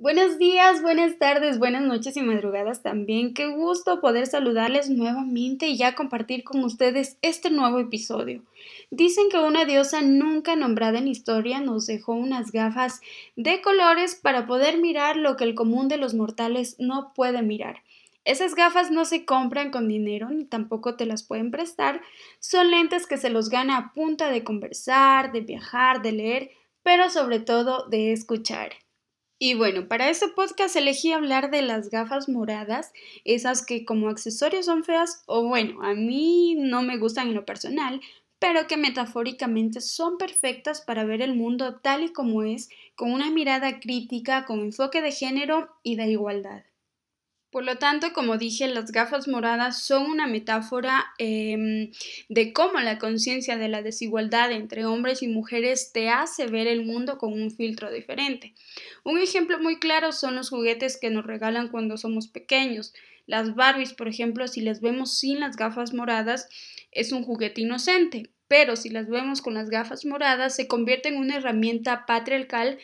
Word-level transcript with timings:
Buenos 0.00 0.38
días, 0.38 0.80
buenas 0.80 1.18
tardes, 1.18 1.58
buenas 1.58 1.82
noches 1.82 2.16
y 2.16 2.22
madrugadas 2.22 2.84
también. 2.84 3.34
Qué 3.34 3.48
gusto 3.48 4.00
poder 4.00 4.28
saludarles 4.28 4.88
nuevamente 4.90 5.66
y 5.66 5.76
ya 5.76 5.96
compartir 5.96 6.44
con 6.44 6.62
ustedes 6.62 7.18
este 7.20 7.50
nuevo 7.50 7.80
episodio. 7.80 8.44
Dicen 8.92 9.28
que 9.28 9.38
una 9.38 9.64
diosa 9.64 10.00
nunca 10.00 10.54
nombrada 10.54 10.98
en 10.98 11.08
historia 11.08 11.60
nos 11.60 11.88
dejó 11.88 12.12
unas 12.12 12.52
gafas 12.52 13.00
de 13.34 13.60
colores 13.60 14.14
para 14.14 14.46
poder 14.46 14.78
mirar 14.78 15.16
lo 15.16 15.36
que 15.36 15.42
el 15.42 15.56
común 15.56 15.88
de 15.88 15.96
los 15.96 16.14
mortales 16.14 16.76
no 16.78 17.12
puede 17.12 17.42
mirar. 17.42 17.82
Esas 18.24 18.54
gafas 18.54 18.92
no 18.92 19.04
se 19.04 19.24
compran 19.24 19.72
con 19.72 19.88
dinero 19.88 20.30
ni 20.30 20.44
tampoco 20.44 20.94
te 20.94 21.06
las 21.06 21.24
pueden 21.24 21.50
prestar. 21.50 22.02
Son 22.38 22.70
lentes 22.70 23.08
que 23.08 23.16
se 23.16 23.30
los 23.30 23.48
gana 23.48 23.76
a 23.76 23.92
punta 23.94 24.30
de 24.30 24.44
conversar, 24.44 25.32
de 25.32 25.40
viajar, 25.40 26.02
de 26.02 26.12
leer, 26.12 26.50
pero 26.84 27.10
sobre 27.10 27.40
todo 27.40 27.88
de 27.88 28.12
escuchar. 28.12 28.74
Y 29.40 29.54
bueno, 29.54 29.86
para 29.86 30.10
este 30.10 30.26
podcast 30.28 30.74
elegí 30.74 31.12
hablar 31.12 31.52
de 31.52 31.62
las 31.62 31.90
gafas 31.90 32.28
moradas, 32.28 32.92
esas 33.24 33.64
que 33.64 33.84
como 33.84 34.08
accesorios 34.08 34.66
son 34.66 34.82
feas, 34.82 35.22
o 35.26 35.46
bueno, 35.46 35.80
a 35.82 35.94
mí 35.94 36.56
no 36.58 36.82
me 36.82 36.98
gustan 36.98 37.28
en 37.28 37.34
lo 37.34 37.44
personal, 37.44 38.00
pero 38.40 38.66
que 38.66 38.76
metafóricamente 38.76 39.80
son 39.80 40.18
perfectas 40.18 40.80
para 40.80 41.04
ver 41.04 41.22
el 41.22 41.36
mundo 41.36 41.76
tal 41.76 42.02
y 42.04 42.12
como 42.12 42.42
es, 42.42 42.68
con 42.96 43.12
una 43.12 43.30
mirada 43.30 43.78
crítica, 43.78 44.44
con 44.44 44.58
enfoque 44.58 45.02
de 45.02 45.12
género 45.12 45.68
y 45.84 45.94
de 45.94 46.08
igualdad. 46.08 46.64
Por 47.50 47.64
lo 47.64 47.76
tanto, 47.76 48.12
como 48.12 48.36
dije, 48.36 48.68
las 48.68 48.92
gafas 48.92 49.26
moradas 49.26 49.82
son 49.82 50.10
una 50.10 50.26
metáfora 50.26 51.06
em, 51.16 51.90
de 52.28 52.52
cómo 52.52 52.78
la 52.80 52.98
conciencia 52.98 53.56
de 53.56 53.68
la 53.68 53.80
desigualdad 53.80 54.52
entre 54.52 54.84
hombres 54.84 55.22
y 55.22 55.28
mujeres 55.28 55.90
te 55.92 56.10
hace 56.10 56.46
ver 56.46 56.66
el 56.66 56.84
mundo 56.84 57.16
con 57.16 57.32
un 57.32 57.50
filtro 57.50 57.90
diferente. 57.90 58.54
Un 59.02 59.18
ejemplo 59.18 59.58
muy 59.60 59.78
claro 59.78 60.12
son 60.12 60.36
los 60.36 60.50
juguetes 60.50 60.98
que 61.00 61.08
nos 61.08 61.24
regalan 61.24 61.68
cuando 61.68 61.96
somos 61.96 62.28
pequeños. 62.28 62.92
Las 63.26 63.54
Barbies, 63.54 63.94
por 63.94 64.08
ejemplo, 64.08 64.46
si 64.46 64.60
las 64.60 64.82
vemos 64.82 65.18
sin 65.18 65.40
las 65.40 65.56
gafas 65.56 65.94
moradas, 65.94 66.48
es 66.92 67.12
un 67.12 67.22
juguete 67.22 67.62
inocente, 67.62 68.30
pero 68.46 68.76
si 68.76 68.90
las 68.90 69.08
vemos 69.08 69.40
con 69.40 69.54
las 69.54 69.70
gafas 69.70 70.04
moradas, 70.04 70.54
se 70.54 70.66
convierte 70.66 71.08
en 71.08 71.16
una 71.16 71.36
herramienta 71.36 72.04
patriarcal 72.06 72.78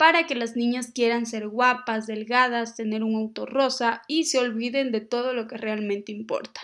para 0.00 0.26
que 0.26 0.34
las 0.34 0.56
niñas 0.56 0.92
quieran 0.94 1.26
ser 1.26 1.46
guapas, 1.48 2.06
delgadas, 2.06 2.74
tener 2.74 3.04
un 3.04 3.16
auto 3.16 3.44
rosa 3.44 4.00
y 4.08 4.24
se 4.24 4.38
olviden 4.38 4.92
de 4.92 5.02
todo 5.02 5.34
lo 5.34 5.46
que 5.46 5.58
realmente 5.58 6.10
importa. 6.10 6.62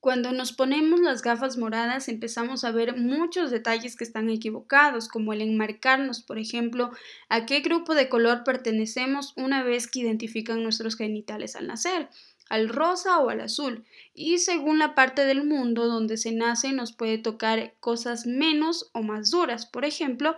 Cuando 0.00 0.32
nos 0.32 0.54
ponemos 0.54 0.98
las 1.00 1.20
gafas 1.20 1.58
moradas 1.58 2.08
empezamos 2.08 2.64
a 2.64 2.70
ver 2.70 2.96
muchos 2.96 3.50
detalles 3.50 3.96
que 3.96 4.04
están 4.04 4.30
equivocados, 4.30 5.08
como 5.08 5.34
el 5.34 5.42
enmarcarnos, 5.42 6.22
por 6.22 6.38
ejemplo, 6.38 6.90
a 7.28 7.44
qué 7.44 7.60
grupo 7.60 7.94
de 7.94 8.08
color 8.08 8.44
pertenecemos 8.44 9.34
una 9.36 9.62
vez 9.62 9.86
que 9.86 10.00
identifican 10.00 10.62
nuestros 10.62 10.96
genitales 10.96 11.56
al 11.56 11.66
nacer, 11.66 12.08
al 12.48 12.70
rosa 12.70 13.18
o 13.18 13.28
al 13.28 13.42
azul, 13.42 13.84
y 14.14 14.38
según 14.38 14.78
la 14.78 14.94
parte 14.94 15.26
del 15.26 15.44
mundo 15.44 15.86
donde 15.86 16.16
se 16.16 16.32
nace 16.32 16.72
nos 16.72 16.92
puede 16.92 17.18
tocar 17.18 17.74
cosas 17.80 18.24
menos 18.24 18.90
o 18.94 19.02
más 19.02 19.30
duras. 19.30 19.66
Por 19.66 19.84
ejemplo, 19.84 20.34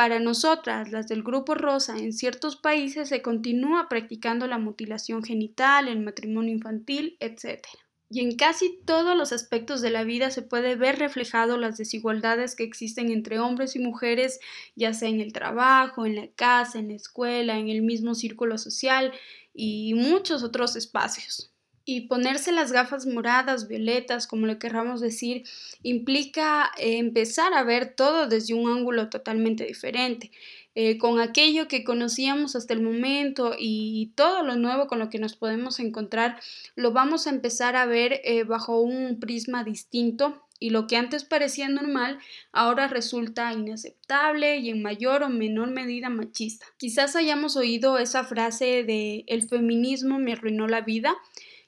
para 0.00 0.18
nosotras, 0.18 0.90
las 0.90 1.08
del 1.08 1.22
grupo 1.22 1.54
rosa, 1.54 1.98
en 1.98 2.14
ciertos 2.14 2.56
países 2.56 3.10
se 3.10 3.20
continúa 3.20 3.86
practicando 3.90 4.46
la 4.46 4.56
mutilación 4.56 5.22
genital, 5.22 5.88
el 5.88 6.00
matrimonio 6.00 6.54
infantil, 6.54 7.18
etc. 7.20 7.66
Y 8.08 8.20
en 8.20 8.34
casi 8.34 8.80
todos 8.86 9.14
los 9.14 9.30
aspectos 9.34 9.82
de 9.82 9.90
la 9.90 10.04
vida 10.04 10.30
se 10.30 10.40
puede 10.40 10.74
ver 10.74 10.98
reflejado 10.98 11.58
las 11.58 11.76
desigualdades 11.76 12.56
que 12.56 12.64
existen 12.64 13.10
entre 13.10 13.40
hombres 13.40 13.76
y 13.76 13.78
mujeres, 13.78 14.40
ya 14.74 14.94
sea 14.94 15.10
en 15.10 15.20
el 15.20 15.34
trabajo, 15.34 16.06
en 16.06 16.16
la 16.16 16.28
casa, 16.28 16.78
en 16.78 16.88
la 16.88 16.94
escuela, 16.94 17.58
en 17.58 17.68
el 17.68 17.82
mismo 17.82 18.14
círculo 18.14 18.56
social 18.56 19.12
y 19.52 19.92
muchos 19.92 20.42
otros 20.42 20.76
espacios. 20.76 21.49
Y 21.90 22.02
ponerse 22.02 22.52
las 22.52 22.70
gafas 22.70 23.04
moradas, 23.04 23.66
violetas, 23.66 24.28
como 24.28 24.46
le 24.46 24.58
querramos 24.58 25.00
decir, 25.00 25.42
implica 25.82 26.70
eh, 26.78 26.98
empezar 26.98 27.52
a 27.52 27.64
ver 27.64 27.96
todo 27.96 28.28
desde 28.28 28.54
un 28.54 28.70
ángulo 28.70 29.08
totalmente 29.08 29.64
diferente, 29.64 30.30
eh, 30.76 30.98
con 30.98 31.18
aquello 31.18 31.66
que 31.66 31.82
conocíamos 31.82 32.54
hasta 32.54 32.74
el 32.74 32.80
momento 32.80 33.56
y 33.58 34.12
todo 34.14 34.44
lo 34.44 34.54
nuevo 34.54 34.86
con 34.86 35.00
lo 35.00 35.10
que 35.10 35.18
nos 35.18 35.34
podemos 35.34 35.80
encontrar, 35.80 36.40
lo 36.76 36.92
vamos 36.92 37.26
a 37.26 37.30
empezar 37.30 37.74
a 37.74 37.86
ver 37.86 38.20
eh, 38.22 38.44
bajo 38.44 38.80
un 38.80 39.18
prisma 39.18 39.64
distinto 39.64 40.46
y 40.60 40.70
lo 40.70 40.86
que 40.86 40.96
antes 40.96 41.24
parecía 41.24 41.68
normal 41.68 42.20
ahora 42.52 42.86
resulta 42.86 43.52
inaceptable 43.52 44.58
y 44.58 44.70
en 44.70 44.80
mayor 44.80 45.24
o 45.24 45.28
menor 45.28 45.72
medida 45.72 46.08
machista. 46.08 46.66
Quizás 46.76 47.16
hayamos 47.16 47.56
oído 47.56 47.98
esa 47.98 48.22
frase 48.22 48.84
de 48.84 49.24
el 49.26 49.48
feminismo 49.48 50.20
me 50.20 50.34
arruinó 50.34 50.68
la 50.68 50.82
vida 50.82 51.16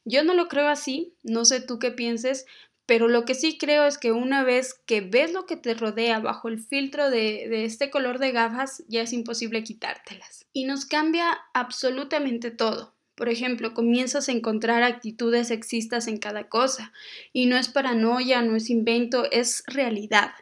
yo 0.04 0.24
no 0.24 0.34
lo 0.34 0.48
creo 0.48 0.68
así, 0.68 1.14
no 1.22 1.44
sé 1.44 1.60
tú 1.60 1.78
qué 1.78 1.90
pienses, 1.90 2.46
pero 2.86 3.08
lo 3.08 3.24
que 3.24 3.34
sí 3.34 3.58
creo 3.58 3.86
es 3.86 3.96
que 3.96 4.12
una 4.12 4.42
vez 4.44 4.74
que 4.86 5.00
ves 5.00 5.32
lo 5.32 5.46
que 5.46 5.56
te 5.56 5.74
rodea 5.74 6.18
bajo 6.18 6.48
el 6.48 6.58
filtro 6.58 7.10
de, 7.10 7.46
de, 7.48 7.64
este 7.64 7.90
color 7.90 8.18
de 8.18 8.32
gafas, 8.32 8.84
ya 8.88 9.02
es 9.02 9.12
imposible 9.12 9.62
quitártelas. 9.62 10.46
Y 10.52 10.64
nos 10.64 10.84
cambia 10.84 11.38
absolutamente 11.54 12.50
todo. 12.50 12.94
Por 13.14 13.28
ejemplo, 13.28 13.72
comienzas 13.72 14.28
a 14.28 14.32
encontrar 14.32 14.82
actitudes 14.82 15.48
sexistas 15.48 16.08
en 16.08 16.18
cada 16.18 16.48
cosa. 16.48 16.92
Y 17.32 17.46
no 17.46 17.56
es 17.56 17.68
paranoia, 17.68 18.42
no 18.42 18.56
es 18.56 18.68
invento, 18.68 19.30
es 19.30 19.62
realidad. 19.66 20.32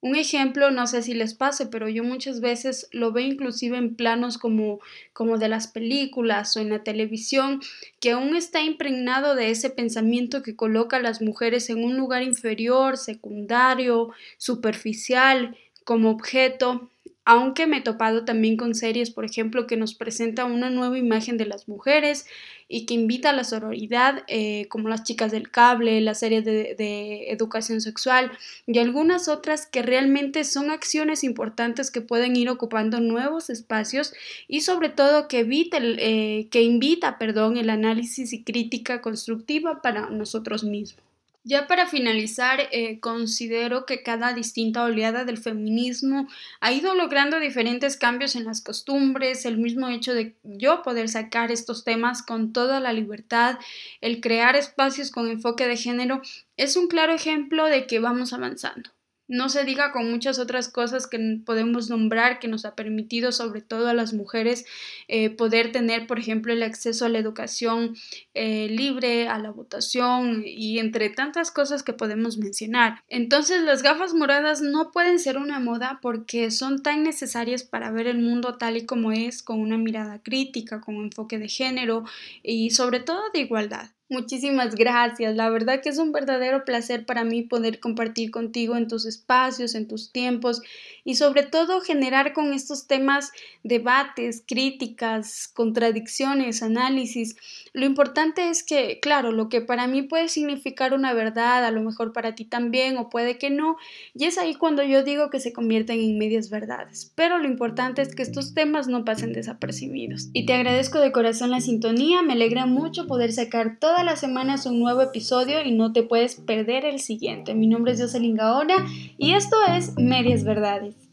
Un 0.00 0.14
ejemplo, 0.14 0.70
no 0.70 0.86
sé 0.86 1.02
si 1.02 1.12
les 1.12 1.34
pase, 1.34 1.66
pero 1.66 1.88
yo 1.88 2.04
muchas 2.04 2.40
veces 2.40 2.88
lo 2.92 3.10
veo 3.10 3.26
inclusive 3.26 3.76
en 3.78 3.96
planos 3.96 4.38
como, 4.38 4.78
como 5.12 5.38
de 5.38 5.48
las 5.48 5.66
películas 5.66 6.56
o 6.56 6.60
en 6.60 6.70
la 6.70 6.84
televisión, 6.84 7.60
que 7.98 8.12
aún 8.12 8.36
está 8.36 8.62
impregnado 8.62 9.34
de 9.34 9.50
ese 9.50 9.70
pensamiento 9.70 10.44
que 10.44 10.54
coloca 10.54 10.98
a 10.98 11.02
las 11.02 11.20
mujeres 11.20 11.68
en 11.68 11.82
un 11.82 11.96
lugar 11.96 12.22
inferior, 12.22 12.96
secundario, 12.96 14.10
superficial, 14.36 15.56
como 15.84 16.10
objeto, 16.10 16.90
aunque 17.28 17.66
me 17.66 17.76
he 17.76 17.80
topado 17.82 18.24
también 18.24 18.56
con 18.56 18.74
series, 18.74 19.10
por 19.10 19.26
ejemplo, 19.26 19.66
que 19.66 19.76
nos 19.76 19.92
presenta 19.92 20.46
una 20.46 20.70
nueva 20.70 20.96
imagen 20.96 21.36
de 21.36 21.44
las 21.44 21.68
mujeres 21.68 22.24
y 22.68 22.86
que 22.86 22.94
invita 22.94 23.28
a 23.28 23.32
la 23.34 23.44
sororidad, 23.44 24.24
eh, 24.28 24.66
como 24.70 24.88
las 24.88 25.04
chicas 25.04 25.30
del 25.30 25.50
cable, 25.50 26.00
la 26.00 26.14
serie 26.14 26.40
de, 26.40 27.30
educación 27.30 27.82
sexual 27.82 28.32
y 28.66 28.78
algunas 28.78 29.28
otras 29.28 29.66
que 29.66 29.82
realmente 29.82 30.42
son 30.44 30.70
acciones 30.70 31.22
importantes 31.22 31.90
que 31.90 32.00
pueden 32.00 32.34
ir 32.34 32.48
ocupando 32.48 32.98
nuevos 32.98 33.50
espacios 33.50 34.14
y 34.48 34.62
sobre 34.62 34.88
todo 34.88 35.28
que, 35.28 35.40
evita 35.40 35.76
eh, 35.82 36.48
que 36.50 36.62
invita 36.62 37.18
perdón, 37.18 37.58
el 37.58 37.68
análisis 37.68 38.32
y 38.32 38.42
crítica 38.42 39.02
constructiva 39.02 39.82
para 39.82 40.08
nosotros 40.08 40.64
mismos. 40.64 41.07
Ya 41.44 41.66
para 41.66 41.86
finalizar, 41.86 42.68
eh, 42.72 43.00
considero 43.00 43.86
que 43.86 44.02
cada 44.02 44.34
distinta 44.34 44.84
oleada 44.84 45.24
del 45.24 45.38
feminismo 45.38 46.28
ha 46.60 46.72
ido 46.72 46.94
logrando 46.94 47.38
diferentes 47.38 47.96
cambios 47.96 48.36
en 48.36 48.44
las 48.44 48.60
costumbres, 48.60 49.46
el 49.46 49.56
mismo 49.56 49.88
hecho 49.88 50.12
de 50.12 50.36
yo 50.42 50.82
poder 50.82 51.08
sacar 51.08 51.50
estos 51.50 51.84
temas 51.84 52.22
con 52.22 52.52
toda 52.52 52.80
la 52.80 52.92
libertad, 52.92 53.58
el 54.00 54.20
crear 54.20 54.56
espacios 54.56 55.10
con 55.10 55.28
enfoque 55.30 55.66
de 55.66 55.76
género, 55.76 56.20
es 56.56 56.76
un 56.76 56.88
claro 56.88 57.14
ejemplo 57.14 57.64
de 57.66 57.86
que 57.86 57.98
vamos 57.98 58.32
avanzando. 58.32 58.90
No 59.28 59.50
se 59.50 59.64
diga 59.64 59.92
con 59.92 60.10
muchas 60.10 60.38
otras 60.38 60.68
cosas 60.68 61.06
que 61.06 61.18
podemos 61.44 61.90
nombrar 61.90 62.38
que 62.38 62.48
nos 62.48 62.64
ha 62.64 62.74
permitido, 62.74 63.30
sobre 63.30 63.60
todo 63.60 63.88
a 63.88 63.94
las 63.94 64.14
mujeres, 64.14 64.64
eh, 65.06 65.28
poder 65.30 65.70
tener, 65.70 66.06
por 66.06 66.18
ejemplo, 66.18 66.52
el 66.52 66.62
acceso 66.62 67.04
a 67.04 67.10
la 67.10 67.18
educación 67.18 67.94
eh, 68.34 68.68
libre, 68.70 69.28
a 69.28 69.38
la 69.38 69.50
votación 69.50 70.42
y 70.46 70.78
entre 70.78 71.10
tantas 71.10 71.50
cosas 71.50 71.82
que 71.82 71.92
podemos 71.92 72.38
mencionar. 72.38 73.04
Entonces, 73.08 73.62
las 73.62 73.82
gafas 73.82 74.14
moradas 74.14 74.62
no 74.62 74.90
pueden 74.90 75.18
ser 75.18 75.36
una 75.36 75.60
moda 75.60 75.98
porque 76.00 76.50
son 76.50 76.82
tan 76.82 77.02
necesarias 77.02 77.62
para 77.62 77.90
ver 77.90 78.06
el 78.06 78.18
mundo 78.18 78.56
tal 78.56 78.78
y 78.78 78.86
como 78.86 79.12
es, 79.12 79.42
con 79.42 79.60
una 79.60 79.76
mirada 79.76 80.22
crítica, 80.22 80.80
con 80.80 80.96
un 80.96 81.04
enfoque 81.04 81.38
de 81.38 81.48
género 81.48 82.04
y 82.42 82.70
sobre 82.70 83.00
todo 83.00 83.20
de 83.34 83.40
igualdad. 83.40 83.90
Muchísimas 84.10 84.74
gracias. 84.74 85.36
La 85.36 85.50
verdad 85.50 85.82
que 85.82 85.90
es 85.90 85.98
un 85.98 86.12
verdadero 86.12 86.64
placer 86.64 87.04
para 87.04 87.24
mí 87.24 87.42
poder 87.42 87.78
compartir 87.78 88.30
contigo 88.30 88.74
en 88.74 88.88
tus 88.88 89.04
espacios, 89.04 89.74
en 89.74 89.86
tus 89.86 90.12
tiempos 90.12 90.62
y 91.04 91.16
sobre 91.16 91.42
todo 91.42 91.82
generar 91.82 92.32
con 92.32 92.54
estos 92.54 92.86
temas 92.86 93.32
debates, 93.64 94.42
críticas, 94.46 95.48
contradicciones, 95.52 96.62
análisis. 96.62 97.36
Lo 97.74 97.84
importante 97.84 98.48
es 98.48 98.62
que, 98.62 98.98
claro, 99.00 99.30
lo 99.30 99.50
que 99.50 99.60
para 99.60 99.86
mí 99.86 100.02
puede 100.02 100.28
significar 100.28 100.94
una 100.94 101.12
verdad, 101.12 101.66
a 101.66 101.70
lo 101.70 101.82
mejor 101.82 102.14
para 102.14 102.34
ti 102.34 102.46
también 102.46 102.96
o 102.96 103.10
puede 103.10 103.36
que 103.36 103.50
no, 103.50 103.76
y 104.14 104.24
es 104.24 104.38
ahí 104.38 104.54
cuando 104.54 104.82
yo 104.82 105.04
digo 105.04 105.28
que 105.28 105.40
se 105.40 105.52
convierten 105.52 106.00
en 106.00 106.18
medias 106.18 106.48
verdades. 106.48 107.12
Pero 107.14 107.36
lo 107.36 107.46
importante 107.46 108.00
es 108.00 108.14
que 108.14 108.22
estos 108.22 108.54
temas 108.54 108.88
no 108.88 109.04
pasen 109.04 109.34
desapercibidos. 109.34 110.30
Y 110.32 110.46
te 110.46 110.54
agradezco 110.54 110.98
de 110.98 111.12
corazón 111.12 111.50
la 111.50 111.60
sintonía, 111.60 112.22
me 112.22 112.32
alegra 112.32 112.64
mucho 112.64 113.06
poder 113.06 113.32
sacar 113.32 113.78
toda 113.78 113.97
las 114.04 114.20
semanas 114.20 114.66
un 114.66 114.80
nuevo 114.80 115.02
episodio 115.02 115.62
y 115.62 115.72
no 115.72 115.92
te 115.92 116.02
puedes 116.02 116.36
perder 116.36 116.84
el 116.84 117.00
siguiente. 117.00 117.54
Mi 117.54 117.66
nombre 117.66 117.92
es 117.92 118.00
Jocelyn 118.00 118.36
Gaona 118.36 118.86
y 119.16 119.32
esto 119.32 119.56
es 119.68 119.96
Medias 119.96 120.44
Verdades. 120.44 121.07